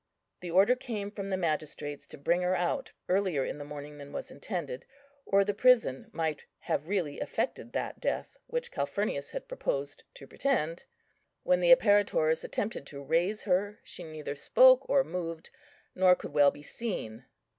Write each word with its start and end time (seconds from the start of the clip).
The 0.39 0.49
order 0.49 0.75
came 0.75 1.11
from 1.11 1.29
the 1.29 1.37
magistrates 1.37 2.07
to 2.07 2.17
bring 2.17 2.41
her 2.41 2.55
out 2.55 2.91
earlier 3.07 3.45
in 3.45 3.59
the 3.59 3.63
morning 3.63 3.99
than 3.99 4.11
was 4.11 4.31
intended, 4.31 4.83
or 5.27 5.45
the 5.45 5.53
prison 5.53 6.09
might 6.11 6.45
have 6.61 6.87
really 6.87 7.19
effected 7.19 7.73
that 7.73 7.99
death 7.99 8.35
which 8.47 8.71
Calphurnius 8.71 9.29
had 9.29 9.47
purposed 9.47 10.03
to 10.15 10.25
pretend. 10.25 10.85
When 11.43 11.59
the 11.59 11.71
apparitors 11.71 12.43
attempted 12.43 12.87
to 12.87 13.03
raise 13.03 13.43
her, 13.43 13.79
she 13.83 14.03
neither 14.03 14.33
spoke 14.33 14.89
or 14.89 15.03
moved, 15.03 15.51
nor 15.93 16.15
could 16.15 16.33
well 16.33 16.49
be 16.49 16.63
seen. 16.63 17.25